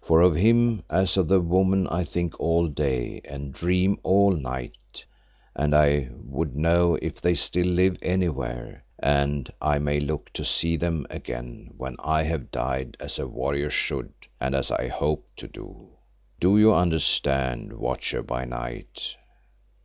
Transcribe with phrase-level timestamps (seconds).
[0.00, 5.04] For of him as of the woman I think all day and dream all night,
[5.56, 10.76] and I would know if they still live anywhere and I may look to see
[10.76, 15.48] them again when I have died as a warrior should and as I hope to
[15.48, 15.88] do.
[16.38, 19.16] Do you understand, Watcher by Night?"